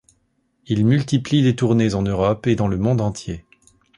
Il 0.65 0.83
multiplie 0.83 1.43
les 1.43 1.55
tournées 1.55 1.93
en 1.93 2.01
Europe 2.01 2.47
et 2.47 2.55
dans 2.55 2.67
le 2.67 2.79
monde 2.79 3.01
entier. 3.01 3.45